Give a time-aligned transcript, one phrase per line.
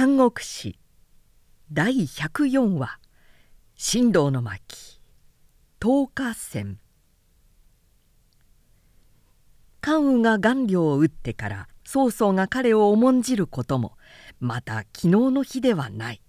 [0.00, 0.78] 三国史
[1.72, 3.00] 第104話
[3.76, 5.00] 「神道の巻
[5.80, 6.78] 十日戦」
[9.82, 13.98] 関羽が顔料を打ってから曹操が彼を重んじることも
[14.38, 16.22] また昨日の日ではない。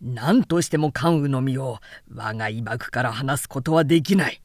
[0.00, 1.78] 何としても関羽の身を
[2.12, 4.42] 我が威幕から離すことはできない。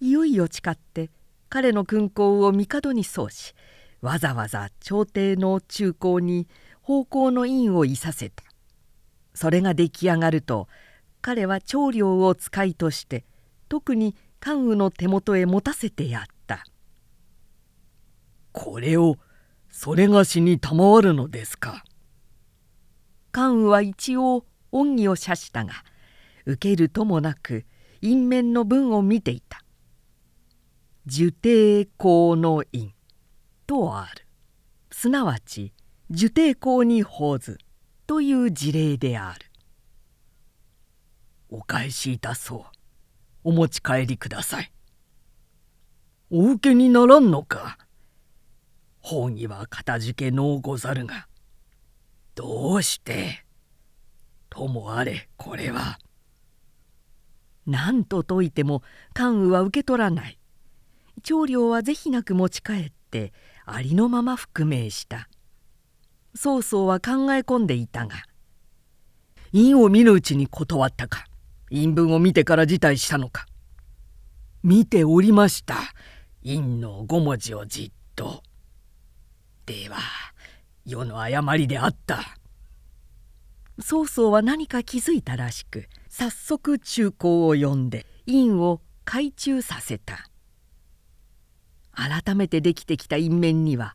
[0.00, 1.08] いよいよ誓って
[1.48, 3.54] 彼の勲功を帝に奏し
[4.00, 6.48] わざわざ朝廷の中高に
[6.80, 8.44] 奉公の印をいさせた。
[9.34, 10.68] それが出来上がると
[11.20, 13.24] 彼は長領を使いとして
[13.68, 16.64] 特に関羽の手元へ持たせてやった。
[18.52, 19.16] これを
[19.70, 21.84] それがしに賜るのですか。
[23.32, 25.72] 関羽は一応恩義を謝したが
[26.46, 27.64] 受けるともなく
[28.00, 29.62] 因面の文を見ていた
[31.06, 32.92] 「受帝公の印」
[33.70, 34.26] とある。
[34.90, 35.72] すなわち
[36.10, 37.58] 受帝公に報ず
[38.08, 39.46] という事例である。
[41.50, 42.62] お返しいたそう。
[43.44, 44.72] お持ち帰りください。
[46.32, 47.78] お受けにならんのか。
[48.98, 51.28] 法義はかたじけのうござるが
[52.34, 53.44] どうして
[54.48, 56.00] ともあれこれは。
[57.66, 60.40] 何と説いても関羽は受け取らない。
[61.22, 63.32] 長領は是非なく持ち帰って
[63.64, 65.28] ありのまま覆命した。
[66.34, 68.22] 曹操は考え込んでいたが
[69.52, 71.26] 印を見ぬうちに断ったか。
[71.70, 73.46] 印文を見てから辞退したのか。
[74.62, 75.76] 見ておりました。
[76.42, 78.42] 印の五文字をじっと。
[79.66, 79.98] では
[80.84, 82.36] 世の誤りであった。
[83.80, 90.29] 曹操は何か気づいたらしく早速中高を呼んで印を改鋳させた。
[92.08, 93.94] 改めてできてきた印面には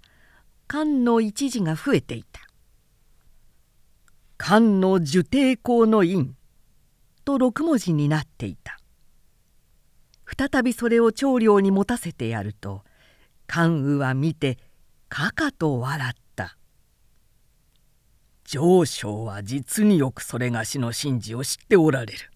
[0.67, 2.42] 漢の一字が増えていた
[4.38, 6.36] 「漢の受帝公の印」
[7.26, 8.80] と六文字になっていた。
[10.38, 12.83] 再びそれを長領に持たせてやると
[13.48, 14.58] 関羽は見て
[15.08, 16.58] かかと笑った。
[18.44, 22.32] 上昇は実によくそれがしの神事を知っておられる。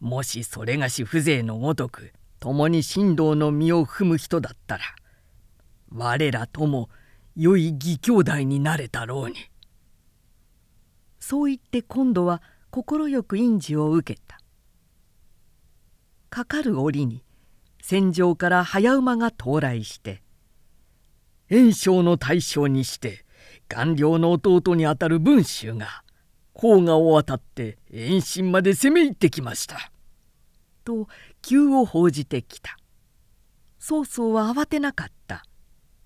[0.00, 2.12] もしそれがし風情のごとく
[2.46, 4.84] 共に神道の身を踏む人だったら
[5.90, 6.90] 我らとも
[7.34, 9.34] 良い義兄弟になれたろうに」
[11.18, 12.40] そう言って今度は
[12.70, 14.38] 快く印字を受けた
[16.30, 17.24] かかる折に
[17.82, 20.22] 戦場から早馬が到来して
[21.50, 23.24] 炎章の大将にして
[23.66, 26.04] 顔料の弟にあたる文州が
[26.54, 29.90] 黄河を渡って遠心まで攻め入ってきました。
[30.86, 31.08] と
[31.48, 32.76] 急を報じてきた。
[33.78, 35.44] 曹操は慌てなかった。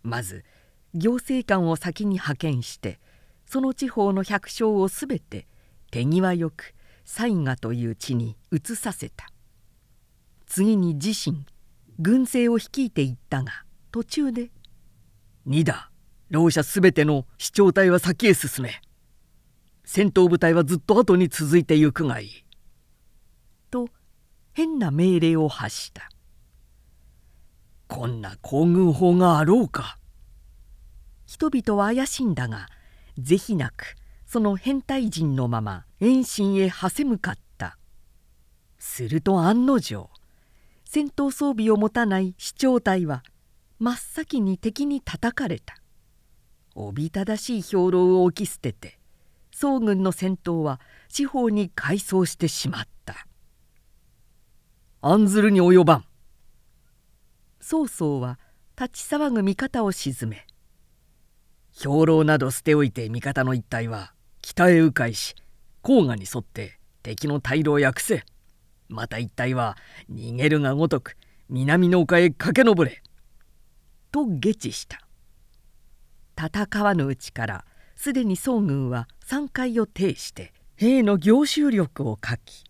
[0.03, 0.45] まず
[0.93, 3.01] 行政官を先に派遣して
[3.47, 5.49] その地方の百姓をすべて
[5.91, 6.75] 手際よく
[7.07, 9.33] 雑賀という地に移させた。
[10.45, 11.47] 次に自身
[11.99, 14.51] 軍勢を率いていったが途中で
[15.47, 15.91] 「二だ
[16.29, 18.83] 老者すべての視聴隊は先へ進め。
[19.87, 22.45] 戦闘部隊はずっと後に続いてゆくがいい」
[23.73, 23.89] と
[24.61, 26.11] 変な命令を発した。
[27.89, 29.97] こんな行軍法があろうか。
[31.25, 32.67] 人々は怪しんだが
[33.17, 37.79] 是非なくその変態人のまま遠心へはせ向かった。
[38.79, 40.11] すると案の定
[40.85, 43.23] 戦闘装備を持たない市長隊は
[43.79, 45.77] 真っ先に敵に叩かれた。
[46.75, 48.99] おびただしい兵糧を置き捨てて
[49.53, 53.00] 宋軍の戦闘は四方に改装してしまった。
[55.03, 56.05] 案ずるに及ばん。
[57.59, 58.39] 曹操は
[58.79, 60.47] 立ち騒ぐ味方を鎮め
[61.73, 64.13] 兵糧など捨ておいて味方の一帯は
[64.43, 65.35] 北へ迂回し
[65.83, 68.25] 黄河に沿って敵の退路を訳せ。
[68.91, 69.79] また一帯は
[70.13, 71.17] 逃げるがごとく
[71.49, 73.03] 南の丘へ駆け上れ」
[74.13, 75.01] と下知した。
[76.37, 77.65] 戦わぬうちから
[77.97, 82.65] すでに宋軍は山海を呈して兵の行収力を書き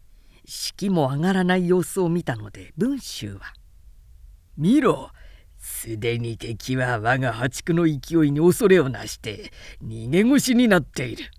[0.50, 3.54] 士気も上がらない様子を見たので文州は
[4.58, 5.10] 「見ろ
[5.58, 9.52] すでに敵は我が破竹の勢いに恐れをなして
[9.82, 11.30] 逃げ腰になっている」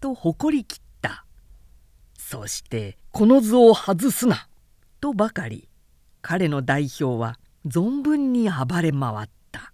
[0.00, 1.24] と誇り切った。
[2.18, 4.48] そして「この図を外すな」
[5.00, 5.68] とばかり
[6.20, 9.72] 彼の代表は存分に暴れ回った。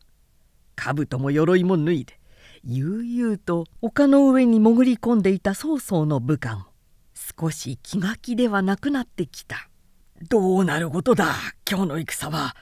[0.77, 2.21] 兜も鎧も脱いで
[2.63, 6.67] 悠々と丘の上に潜り込んでいた曹操の武官。
[7.39, 9.69] 少し気が気ではなくなってきた。
[10.29, 11.35] どうなることだ
[11.69, 12.55] 今日の戦は。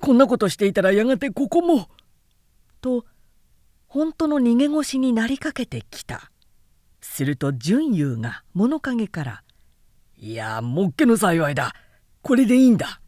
[0.00, 1.88] こんなことしていたらやがてここも。
[2.80, 3.04] と
[3.86, 6.30] 本当の逃げ腰になりかけてきた。
[7.00, 9.42] すると純優が物陰から
[10.18, 11.74] 「いやもっけの幸いだ。
[12.22, 13.00] これでいいんだ」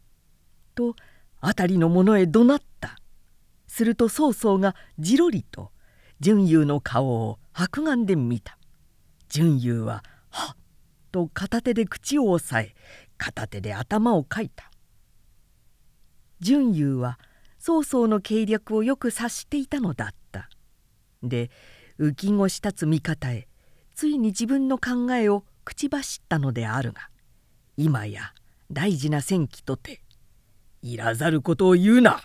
[0.75, 0.95] と
[1.41, 2.97] 辺りの者へ怒鳴った。
[3.67, 5.71] すると曹操がじろりと
[6.19, 8.57] 純優の顔を白眼で見た。
[9.29, 10.03] 純優は
[11.11, 12.75] 「」と片手で口を押さえ
[13.17, 14.71] 片手で頭をかいた。
[16.39, 17.19] 純優は
[17.59, 20.49] 曹操の計略をよく察していたのだった。
[21.21, 21.51] で
[21.99, 23.47] 浮き越し立つ味方へ
[23.93, 27.09] ついに自分の考えを口走ったのであるが
[27.77, 28.33] 今や
[28.71, 30.01] 大事な戦機とて
[30.81, 32.23] 「いらざることを言うな!」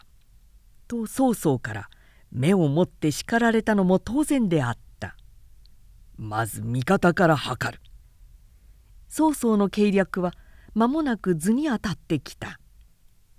[0.89, 1.91] と曹操から
[2.31, 5.17] 目を持って叱られたのも当然であった。
[6.17, 7.83] まず味方から測る。
[9.09, 10.33] 曹操の計略は
[10.75, 12.59] 間もなく図に当たってきた。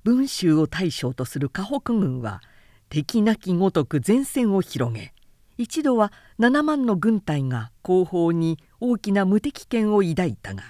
[0.03, 2.41] 文州を大将とする河北軍は
[2.89, 5.13] 敵なきごとく前線を広げ
[5.57, 10.63] 一度は7万の軍隊が後方に大きな無敵権を抱いたが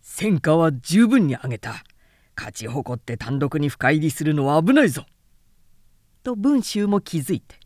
[0.00, 1.84] 戦果は十分に上げた。
[2.36, 5.06] 勝ち誇って単独に深入りするのは危ないぞ。
[6.22, 7.56] と文州も気づいて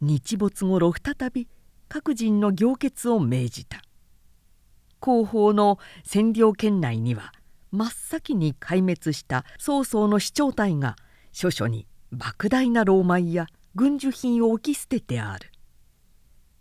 [0.00, 1.48] 日没後再び
[1.88, 3.82] 各人の行決を命じた。
[5.00, 7.32] 後方の占領圏内には
[7.70, 10.96] 真っ先に壊滅した曹操の市長隊が
[11.32, 15.50] 諸々に莫大な老米や軍需品を置き捨ててある。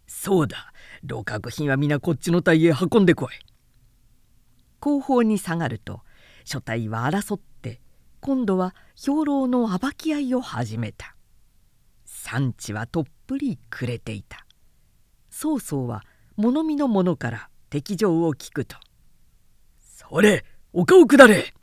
[0.07, 0.73] そうだ。
[1.03, 3.29] 老閣品は皆こっちの隊へ運んでこい。
[4.79, 6.01] 後方に下がると
[6.43, 7.81] 諸隊は争って
[8.19, 11.15] 今度は兵糧の暴き合いを始めた。
[12.05, 14.45] 産地はとっぷり暮れていた。
[15.29, 16.03] 曹操は
[16.35, 18.77] 物見の者から敵情を聞くと
[19.79, 21.53] 「それ丘を下れ!」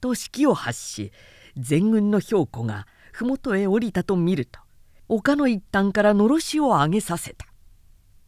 [0.00, 1.12] と指揮を発し
[1.56, 4.60] 全軍の兵庫が麓へ降りたと見ると
[5.08, 7.46] 丘の一端からのろしを上げさせた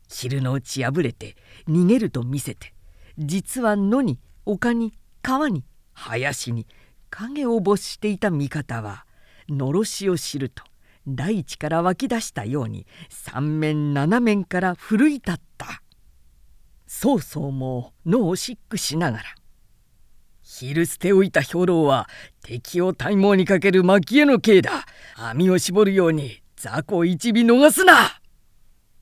[0.08, 1.36] 昼のうち破れて
[1.68, 2.74] 逃げると見せて
[3.18, 4.92] 実は野に丘に
[5.22, 6.66] 川に林に
[7.10, 9.06] 影を没していた味方は
[9.48, 10.62] のろしを知ると
[11.08, 15.82] 大地から湧き出したように三面七面から奮い立った
[16.86, 19.24] 曹操も野をしっくしながら。
[20.42, 22.08] 昼捨ておいた兵糧は
[22.42, 24.86] 敵を体毛にかける蒔絵の刑だ。
[25.16, 28.20] 網を絞るように雑魚一尾逃すな!」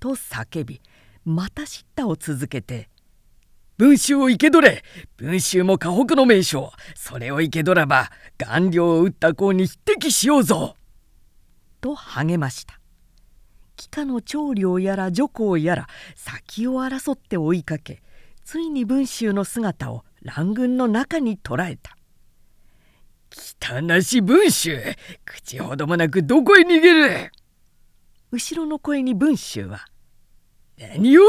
[0.00, 0.81] と叫び
[1.25, 2.88] また叱咤を続けて
[3.76, 4.82] 「文集を生け取れ。
[5.16, 10.76] 文集も河北の名将それを生け取らば顔料を打った子に匹敵しようぞ!」
[11.82, 12.80] と励ました。
[13.76, 18.03] 帰化の長領やら女皇やら先を争って追いかけ
[18.44, 21.97] ついに文集の姿を乱軍の中に捕らえた。
[23.61, 24.79] 汚し文集
[25.25, 27.32] 口ほどもなくどこへ逃げる。
[28.31, 29.87] 後ろの声に文集は
[30.79, 31.23] 「何を!」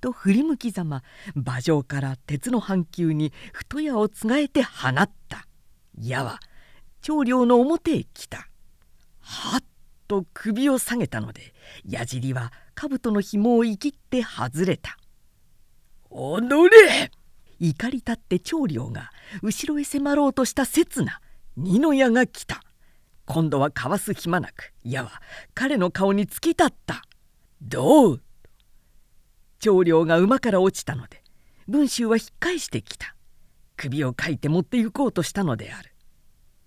[0.00, 1.02] と振り向きざま
[1.34, 5.46] 馬上から鉄の半球に太矢をつがえて放った。
[5.98, 6.40] 矢は
[7.02, 8.48] 長領の表へ来た。
[9.20, 9.62] はっ
[10.42, 11.54] 首を下げたので
[11.88, 14.98] 矢尻は兜の紐をいきって外れた
[16.10, 17.12] 「おのれ!」
[17.60, 21.20] 怒り立って長領が後ろへ迫ろうとした刹那
[21.56, 22.60] 二の矢が来た
[23.24, 25.22] 今度はかわす暇なく矢は
[25.54, 27.04] 彼の顔に突き立った
[27.62, 28.22] 「どう?」
[29.60, 31.22] 長領が馬から落ちたので
[31.68, 33.14] 文州は引っ返してきた
[33.76, 35.94] 首をかいて持って行こうとしたのである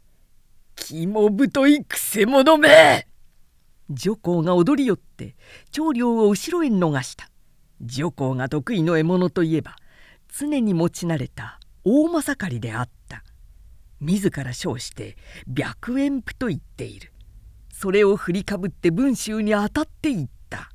[0.77, 3.05] 「肝太いくせ者め!」
[3.89, 5.35] 女皇が踊り寄って
[5.71, 7.29] 長領を後ろへ逃した。
[7.81, 9.75] 女皇が得意の獲物といえば
[10.27, 13.23] 常に持ち慣れた大政狩りであった。
[14.01, 15.17] 自ら称して
[15.55, 17.11] 白煙譜と言っている。
[17.71, 20.69] それを振りかぶって文州に当たっていった。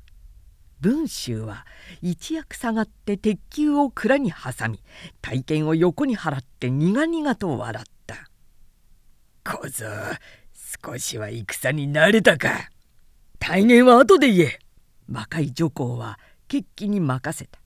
[0.79, 1.65] 文州は
[2.01, 4.81] 一躍下がって鉄球を蔵に挟み
[5.21, 8.15] 体験を横に払って苦々と笑った
[9.45, 9.85] 「小僧
[10.83, 12.69] 少しは戦に慣れたか。
[13.41, 14.59] 大言は後で言え」
[15.11, 17.59] 若い女皇は決起に任せた。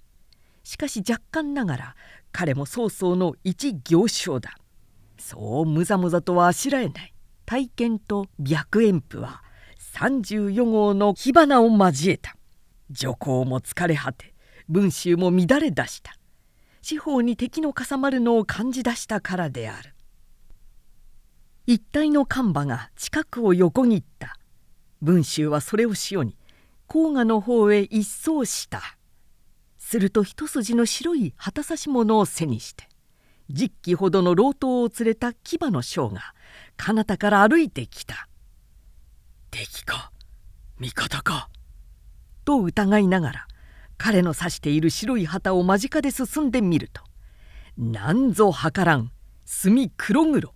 [0.63, 1.95] しかし若干ながら
[2.31, 4.57] 彼も曹操の一行商だ。
[5.19, 7.13] そうむざむざとはあしらえない。
[7.45, 9.43] 体験と白煙譜は
[9.93, 12.35] 34号の火花を交えた。
[12.89, 14.33] 女皇も疲れ果て
[14.69, 16.17] 文集も乱れ出した。
[16.81, 19.93] 四方に敵の重まるのを感じ出したからである。
[21.67, 24.37] 一体の看板が近くを横切った。
[25.05, 26.35] 文集はそれを潮に
[26.89, 28.81] 黄河の方へ一掃した。
[29.77, 32.89] すると一筋の白い旗差し物を背にして
[33.51, 36.33] 十騎ほどの老頭を連れた騎馬の将が
[36.75, 38.27] 彼方から歩いてきた
[39.51, 40.11] 「敵か
[40.79, 41.49] 味方か
[42.45, 43.47] と疑いながら
[43.99, 47.03] 彼の指している白い旗を間近で進んでみると
[47.77, 49.11] 「なんぞ計らん
[49.45, 50.51] 墨黒黒。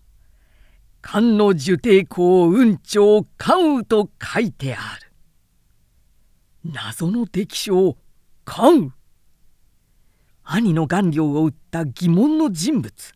[1.02, 5.12] 漢の受帝公雲長関羽」と書いてある。
[6.64, 7.98] 謎の敵将
[8.44, 8.94] 関
[10.44, 13.14] 羽兄の顔料を打った疑問の人物。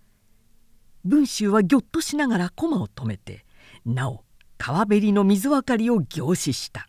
[1.04, 3.46] 文集はぎょっとしながら駒を止めて
[3.86, 4.24] なお
[4.58, 6.88] 川べりの水分かりを凝視した。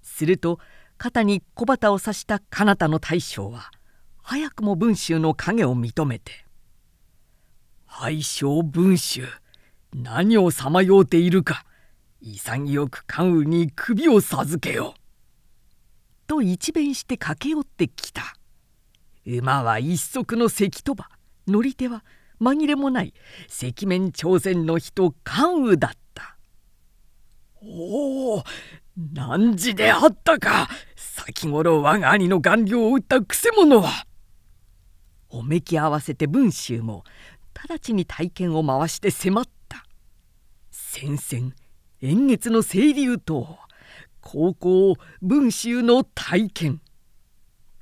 [0.00, 0.58] すると
[0.96, 3.70] 肩に小旗を刺した彼方の大将は
[4.22, 6.46] 早くも文集の影を認めて
[7.84, 9.26] 「敗将文集。
[9.94, 11.64] 何をさまようているか
[12.20, 15.00] 潔く関羽に首を授けよう」
[16.26, 18.22] と一弁して駆け寄ってきた。
[19.24, 21.08] 馬は一足の関戸馬
[21.46, 22.04] 乗り手は
[22.40, 23.14] 紛れもない
[23.48, 26.36] 赤面朝鮮の人関羽だった。
[27.62, 28.44] おお
[28.96, 34.06] 何時であったか先頃我が兄の顔料を打ったくせ者は。
[35.28, 37.04] おめき合わせて文集も
[37.54, 39.48] 直ちに体験を回して迫っ
[40.96, 41.52] 戦々
[42.02, 43.58] 円月の清流と
[44.20, 46.80] 高校文集の体験。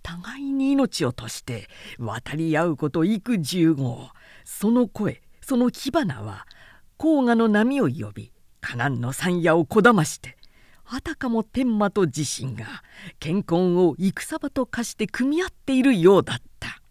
[0.02, 4.08] 互いに命を賭して渡り合うこと幾十号
[4.46, 6.46] その声その火花は
[6.98, 10.38] 黄河の波を呼び河南の山野をこだまして
[10.86, 12.64] あたかも天馬と自身が
[13.20, 16.81] 健康を戦場と化して組み合っているようだった。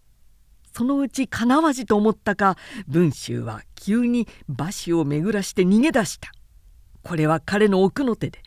[0.72, 2.56] そのうちかなわじと思ったか
[2.88, 6.32] 文集は急に馬車を巡らして逃げ出した。
[7.02, 8.40] これは彼の奥の手で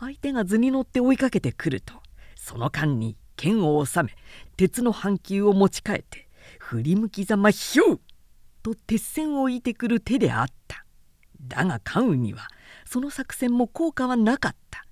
[0.00, 1.94] 相手が図に乗って追いかけてくると
[2.36, 4.14] その間に剣を収め
[4.56, 7.98] 鉄の半球を持ち替えて振り向きざまヒュー
[8.62, 10.84] と鉄線を置いてくる手であった。
[11.40, 12.48] だが関羽には
[12.84, 14.84] その作戦も効果はなかった。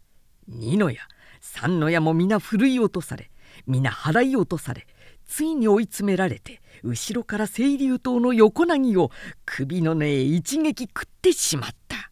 [0.46, 1.02] 二の矢
[1.40, 3.30] 三の矢も皆ふるい落とされ
[3.66, 4.86] 皆払い落とされ
[5.26, 9.10] ついに追い詰められて後ろから清流島の横なぎを
[9.44, 12.10] 首の根へ一撃食ってしまった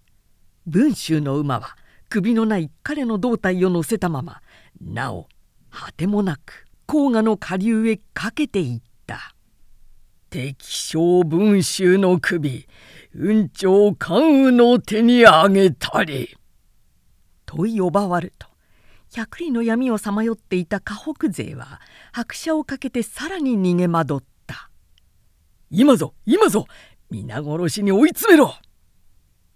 [0.67, 1.77] 文集の馬は
[2.09, 4.41] 首のない彼の胴体を乗せたまま
[4.81, 5.29] なお
[5.71, 9.35] 果てもなく黄河の下流へかけていった
[10.31, 12.67] 敵将文集の首
[13.13, 16.37] 雲長関羽の手に上げたり。
[17.47, 18.49] 問い呼ばわると
[19.15, 21.81] 百里の闇をさまよっていた河北勢は
[22.13, 24.71] 拍車をかけてさらに逃げ惑った
[25.71, 26.67] 「今ぞ今ぞ
[27.11, 28.57] 皆殺しに追い詰めろ!」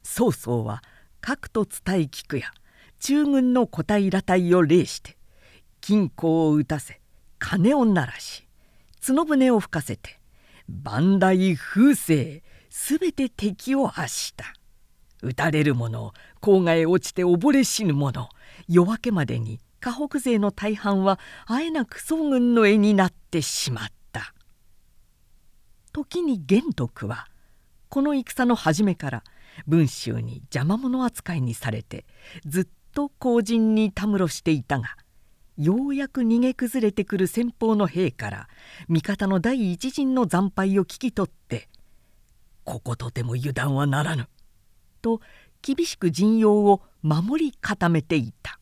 [0.05, 0.83] 曹操は
[1.21, 2.53] 核と伝え聞くや
[3.01, 5.17] 中軍の小平隊を礼して
[5.81, 7.01] 金庫を打たせ
[7.41, 8.47] 鐘を鳴らし
[9.05, 10.21] 角舟を吹かせて
[10.69, 14.55] 万代風声すべて敵を圧した
[15.23, 18.29] 撃たれる者郊外へ落ちて溺れ死ぬ者
[18.69, 24.35] 夜明けまでに河北勢の大半はあえなく宋軍の絵になってしまった。
[25.93, 27.27] 時に玄徳は
[27.89, 29.25] この戦の初めから
[29.67, 32.05] 文集に邪魔者扱いにされて
[32.47, 34.97] ずっと後陣にたむろしていたが
[35.57, 38.49] ようやく逃げ崩れてくる先方の兵から
[38.89, 41.69] 味方の第一陣の惨敗を聞き取って
[42.63, 44.29] 「こことても油断はならぬ」
[45.03, 45.21] と
[45.63, 48.59] 厳しく陣容を守り固めていた。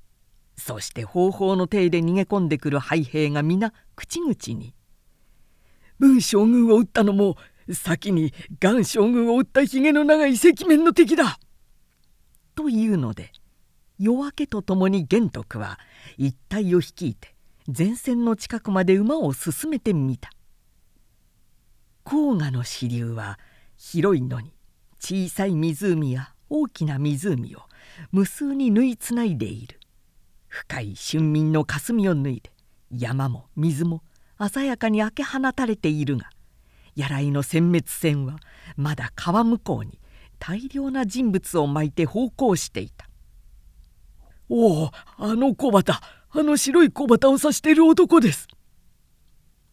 [0.56, 4.74] そして方法の体で逃げ込んでくる敗兵が皆口々に
[5.98, 7.36] 「文将軍を撃ったのも
[7.72, 11.38] 先に元将軍を撃ったひげの長い赤面の敵だ!」
[12.54, 13.32] というので
[13.98, 15.78] 夜明けとともに玄徳は
[16.16, 17.34] 一帯を率いて
[17.66, 20.30] 前線の近くまで馬を進めてみた。
[22.04, 23.38] 黄河の支流は
[23.76, 24.54] 広いのに
[25.00, 27.62] 小さい湖や大きな湖を
[28.12, 29.80] 無数に縫いつないでいる。
[30.48, 32.50] 深い春眠の霞を脱いで
[32.90, 34.02] 山も水も
[34.50, 36.30] 鮮やかに明け放たれているが
[36.94, 38.36] 柳井の殲滅船は
[38.76, 40.00] まだ川向こうに
[40.38, 43.08] 大量な人物を巻いて奉公していた
[44.48, 46.00] 「おおあの小旗
[46.30, 48.48] あの白い小旗を指している男です」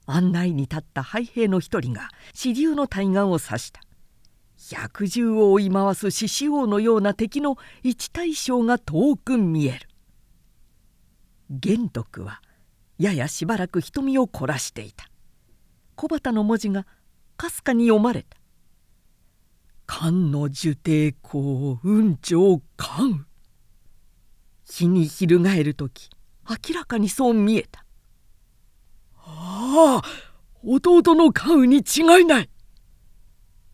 [0.06, 3.80] 案内に立った敗兵の一人が支流の対岸を指した。
[4.72, 9.90] 百獣を追い回す獅子王のような敵の一大将が遠く見える。
[11.50, 12.42] 玄徳は
[12.98, 15.10] ややしばらく瞳を凝らしていた。
[15.96, 16.88] 小旗の文字が
[17.36, 18.38] かすかに読まれた
[19.86, 23.26] 「漢の受帝公雲長漢」
[24.64, 26.10] 日に翻る時
[26.50, 27.86] 明らかにそう見えた。
[29.26, 30.04] ああ
[30.64, 32.50] 弟の関羽に違いない。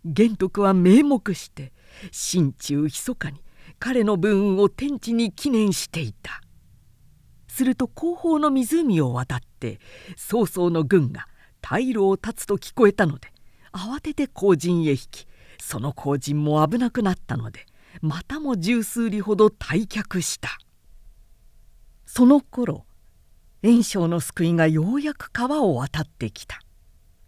[0.06, 1.74] 玄徳は名目して
[2.12, 3.42] 心中密かに
[3.80, 6.42] 彼の分を天地に記念していた。
[7.48, 9.80] すると後方の湖を渡って
[10.16, 11.28] 曹操の軍が
[11.62, 13.28] 退路を断つと聞こえたので
[13.74, 15.28] 慌てて後陣へ引き
[15.62, 17.66] その後陣も危なくなったので
[18.02, 20.58] またも十数里ほど退却した。
[22.06, 22.86] その頃
[23.62, 26.62] 袁紹の救いがようやく川を渡ってきた。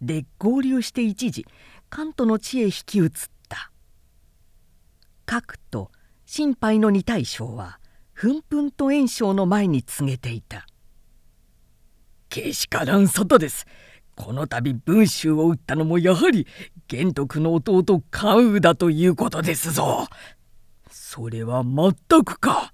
[0.02, 1.46] で合流して一時
[1.92, 3.10] 関東の地へ引き移っ
[3.50, 3.70] た
[5.26, 5.92] 角と
[6.26, 7.80] 心配の二大将は
[8.14, 10.66] ふんふんと袁紹の前に告げていた
[12.30, 13.68] 「けしからん外です
[14.16, 16.48] この度文集を打ったのもやはり
[16.88, 20.08] 玄徳の弟関羽だということですぞ。
[20.90, 22.74] それは全くか。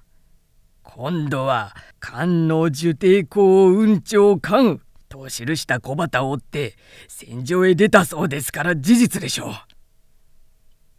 [0.83, 4.86] 今度は関の受帝公運長関羽
[5.17, 6.75] と記した小旗を追って
[7.07, 9.53] 戦場へ出たそうですから事実でしょう。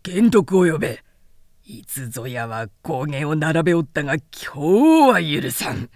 [0.03, 1.05] 玄徳を呼べ。
[1.65, 5.91] いつぞやは高原を並べおったが今日は許さん。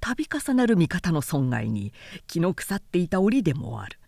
[0.00, 1.92] 度重なる味方の損害に
[2.26, 3.98] 気の腐っていた折でもある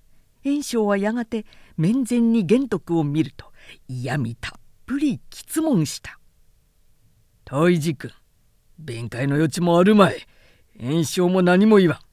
[0.43, 1.45] 袁紹はやがて
[1.77, 3.53] 面前に玄徳を見ると
[3.89, 4.53] 嫌味たっ
[4.87, 6.19] ぷり詰問した
[7.45, 8.11] 「大治君
[8.79, 10.27] 弁解の余地もあるまい
[10.77, 12.12] 袁紹も何も言わん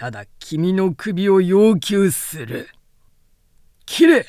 [0.00, 2.70] ただ君の首を要求する。
[3.84, 4.26] 切れ!」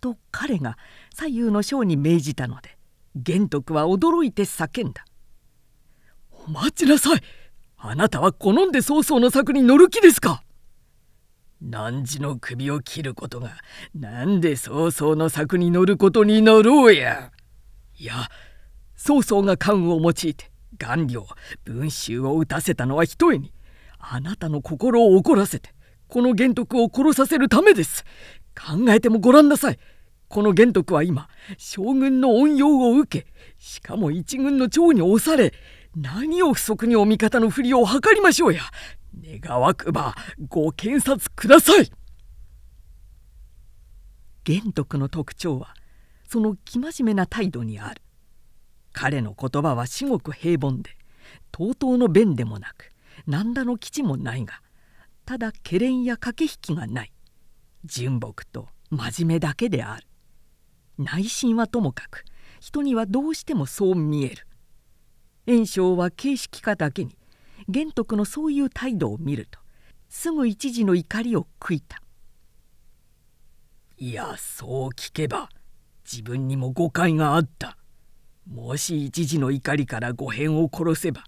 [0.00, 0.78] と彼が
[1.14, 2.78] 左右の将に命じたので
[3.14, 5.04] 玄徳は驚いて叫んだ
[6.32, 7.22] 「お待ちなさい。
[7.76, 10.42] あなたは好んで曹操の策に乗る気ですか。
[11.60, 13.58] 汝の首を切ることが
[13.94, 17.30] なんで曹操の策に乗ることになろうや。
[17.98, 18.30] いや
[18.94, 21.26] 曹操が関羽を用いて顔料
[21.66, 23.52] 文集を打たせたのはひとえに
[24.08, 25.70] あなたの心を怒らせて
[26.08, 28.04] この玄徳を殺させるためです。
[28.54, 29.78] 考えてもごらんなさい。
[30.28, 33.26] この玄徳は今将軍の恩用を受け
[33.58, 35.52] しかも一軍の長に押され
[35.94, 38.62] 何を不足にお味方のふりを図りましょうや。
[39.22, 40.14] 願わくば
[40.48, 41.90] ご検察ください。
[44.44, 45.74] 玄徳の特徴は
[46.28, 48.02] その生真面目な態度にある。
[48.92, 50.90] 彼の言葉は至極平凡で
[51.50, 52.92] とうとうの弁でもなく
[53.26, 54.60] 何らの基地もないが
[55.24, 57.12] ただけれんや駆け引きがない。
[57.84, 60.06] 純朴と真面目だけである。
[60.98, 62.24] 内心はともかく
[62.60, 64.46] 人にはどうしてもそう見える。
[65.46, 67.16] 袁紹は形式化だけに
[67.68, 69.58] 玄徳のそういう態度を見ると
[70.08, 72.00] すぐ一時の怒りを悔いた。
[73.98, 75.48] いやそう聞けば
[76.04, 77.76] 自分にも誤解があった。
[78.48, 81.24] もし一時の怒りから五辺を殺せば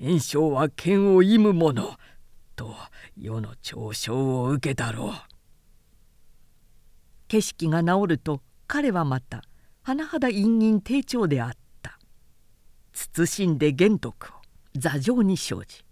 [0.00, 1.96] 袁紹は剣を忌むもの
[2.54, 2.72] と
[3.16, 5.12] 世の嘲笑を受けたろう。
[7.26, 9.42] 景色が治ると彼はまた
[9.84, 11.50] 甚だ陰陰低調であっ
[11.82, 11.98] た。
[12.92, 14.30] 慎んで玄徳を
[14.76, 15.84] 座上に生じ。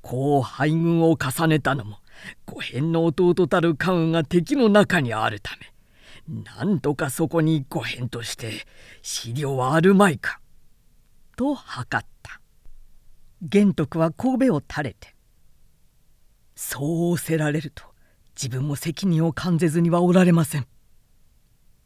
[0.00, 1.98] こう敗軍を重ねたのも
[2.46, 5.52] 五辺の弟たる関羽が敵の中にあるた
[6.26, 8.52] めなんとかそこに五辺として
[9.02, 10.40] 資料はあるまいか」
[11.36, 12.17] と図った。
[13.42, 15.14] 玄徳は神戸を垂れて
[16.56, 17.84] 「そう仰せられると
[18.34, 20.66] 自分も責任を感じずにはおられません」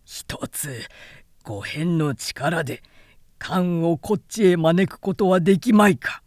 [0.05, 0.83] 一つ
[1.45, 2.83] 五辺の力で
[3.39, 6.23] 関をこっちへ招くことはできまいか。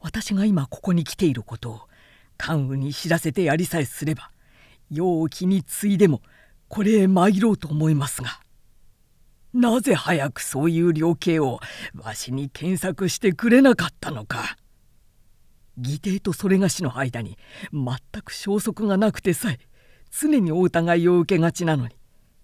[0.00, 1.80] 私が今ここに来ていることを
[2.36, 4.30] 関羽に知らせてやりさえすれば
[4.90, 6.22] 世を気に継いでも
[6.68, 8.40] これへ参ろうと思いますが。
[9.52, 11.60] なぜ早くそういう量刑を
[11.94, 14.56] わしに検索してくれなかったのか
[15.80, 17.38] 義弟とそれがしの間に
[17.72, 19.58] 全く消息がなくてさえ
[20.10, 21.96] 常にお疑いを受けがちなのに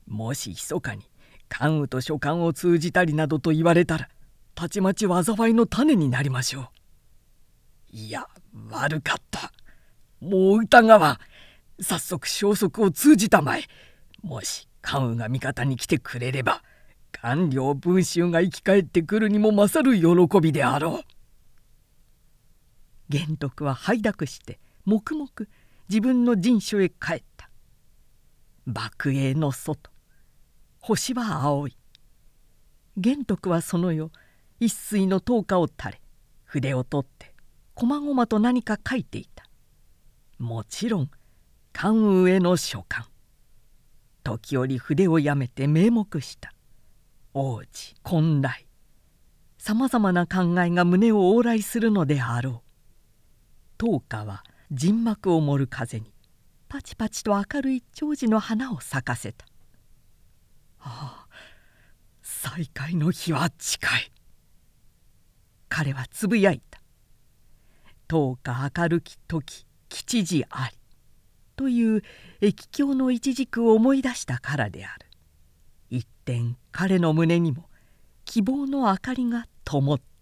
[0.07, 1.09] もし密かに
[1.49, 4.09] 関羽と書簡を通じたりなどと言われたら
[4.55, 7.97] たちまち災いの種になりましょう。
[7.97, 8.27] いや
[8.71, 9.53] 悪かった。
[10.21, 11.19] もう疑わん。
[11.83, 13.65] 早速消息を通じたまえ。
[14.23, 16.63] もし関羽が味方に来てくれれば
[17.21, 21.05] 官僚文集が生き返ってくるにも勝る喜びであろう。
[23.09, 25.29] 玄徳は拝諾して黙々
[25.89, 27.49] 自分の陣所へ帰った。
[28.67, 29.91] 幕営の外。
[30.81, 31.77] 星は青い。
[32.97, 34.11] 玄徳はその夜
[34.61, 36.01] 一水の灯火を垂れ
[36.45, 37.35] 筆を取って
[37.75, 39.45] こまごまと何か書いていた。
[40.39, 41.11] もちろん
[41.73, 43.09] 関羽への書簡。
[44.23, 46.54] 時折筆をやめて名目した。
[47.37, 48.69] 王子混来
[49.59, 52.61] さまざまな考えが胸を往来するのであろう。
[53.77, 56.13] 灯花は人幕を盛る風に
[56.69, 59.47] パチパチと明るい長寿の花を咲かせた。
[60.79, 61.29] ああ
[62.23, 64.13] 再会の日は近い。
[65.69, 66.81] 彼はつぶやいた
[68.07, 70.79] 「灯花明るき時吉時あり」
[71.57, 72.03] という
[72.41, 75.07] 駅境の一軸を思い出したからである。
[76.25, 77.69] 点彼の胸にも
[78.25, 80.14] 希望の明かりが灯った